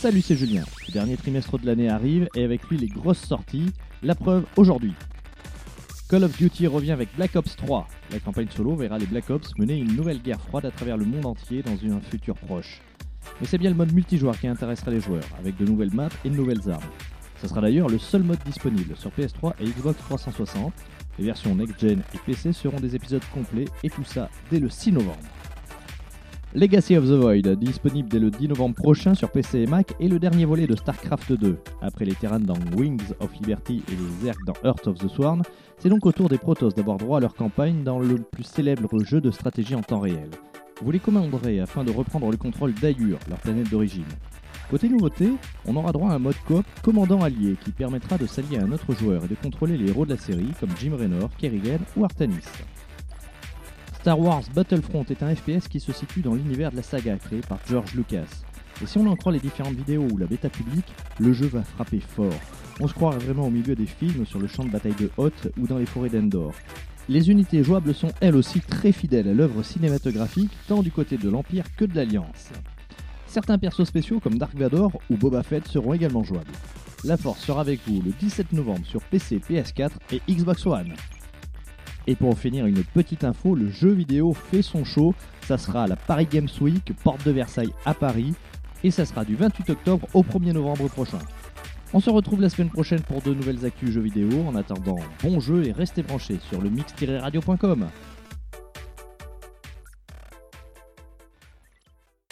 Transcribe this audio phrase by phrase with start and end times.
[0.00, 0.64] Salut, c'est Julien.
[0.88, 3.70] Le dernier trimestre de l'année arrive et avec lui les grosses sorties.
[4.02, 4.94] La preuve aujourd'hui.
[6.08, 7.86] Call of Duty revient avec Black Ops 3.
[8.12, 11.04] La campagne solo verra les Black Ops mener une nouvelle guerre froide à travers le
[11.04, 12.80] monde entier dans un futur proche.
[13.42, 16.30] Mais c'est bien le mode multijoueur qui intéressera les joueurs, avec de nouvelles maps et
[16.30, 16.80] de nouvelles armes.
[17.42, 20.72] Ce sera d'ailleurs le seul mode disponible sur PS3 et Xbox 360.
[21.18, 24.92] Les versions next-gen et PC seront des épisodes complets et tout ça dès le 6
[24.92, 25.18] novembre.
[26.52, 30.08] Legacy of the Void, disponible dès le 10 novembre prochain sur PC et Mac, est
[30.08, 31.56] le dernier volet de StarCraft 2.
[31.80, 35.42] Après les Terrans dans Wings of Liberty et les Zerg dans Earth of the Sworn,
[35.78, 38.98] c'est donc au tour des Protoss d'avoir droit à leur campagne dans le plus célèbre
[39.04, 40.28] jeu de stratégie en temps réel.
[40.82, 44.02] Vous les commanderez afin de reprendre le contrôle d'Ayur, leur planète d'origine.
[44.70, 45.30] Côté nouveauté,
[45.66, 48.72] on aura droit à un mode coop commandant allié qui permettra de s'allier à un
[48.72, 52.04] autre joueur et de contrôler les héros de la série comme Jim Raynor, Kerrigan ou
[52.04, 52.42] Artanis.
[54.00, 57.42] Star Wars Battlefront est un FPS qui se situe dans l'univers de la saga créé
[57.42, 58.24] par George Lucas.
[58.82, 60.86] Et si on en croit les différentes vidéos ou la bêta publique,
[61.18, 62.32] le jeu va frapper fort.
[62.80, 65.48] On se croirait vraiment au milieu des films sur le champ de bataille de Hoth
[65.58, 66.54] ou dans les forêts d'Endor.
[67.10, 71.28] Les unités jouables sont elles aussi très fidèles à l'œuvre cinématographique, tant du côté de
[71.28, 72.48] l'Empire que de l'Alliance.
[73.26, 76.52] Certains persos spéciaux comme Dark Vador ou Boba Fett seront également jouables.
[77.04, 80.94] La Force sera avec vous le 17 novembre sur PC, PS4 et Xbox One.
[82.10, 85.14] Et pour finir une petite info, le jeu vidéo fait son show.
[85.46, 88.34] Ça sera à la Paris Games Week, porte de Versailles à Paris.
[88.82, 91.20] Et ça sera du 28 octobre au 1er novembre prochain.
[91.94, 94.44] On se retrouve la semaine prochaine pour de nouvelles actus jeux vidéo.
[94.48, 97.86] En attendant, bon jeu et restez branchés sur le mix-radio.com.